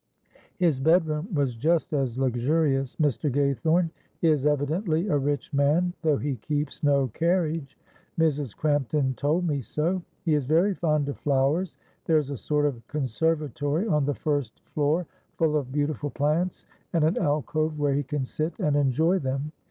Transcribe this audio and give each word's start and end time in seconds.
"His 0.57 0.79
bedroom 0.79 1.31
was 1.31 1.53
just 1.53 1.93
as 1.93 2.17
luxurious. 2.17 2.95
Mr. 2.95 3.31
Gaythorne 3.31 3.91
is 4.23 4.47
evidently 4.47 5.07
a 5.09 5.17
rich 5.19 5.53
man, 5.53 5.93
though 6.01 6.17
he 6.17 6.37
keeps 6.37 6.81
no 6.81 7.09
carriage. 7.09 7.77
Mrs. 8.19 8.57
Crampton 8.57 9.13
told 9.13 9.45
me 9.47 9.61
so. 9.61 10.01
He 10.25 10.33
is 10.33 10.47
very 10.47 10.73
fond 10.73 11.07
of 11.09 11.19
flowers; 11.19 11.77
there 12.05 12.17
is 12.17 12.31
a 12.31 12.35
sort 12.37 12.65
of 12.65 12.81
conservatory 12.87 13.87
on 13.87 14.03
the 14.07 14.15
first 14.15 14.61
floor 14.73 15.05
full 15.37 15.55
of 15.55 15.71
beautiful 15.71 16.09
plants, 16.09 16.65
and 16.93 17.03
an 17.03 17.19
alcove 17.19 17.77
where 17.77 17.93
he 17.93 18.01
can 18.01 18.25
sit 18.25 18.57
and 18.57 18.75
enjoy 18.75 19.19
them. 19.19 19.51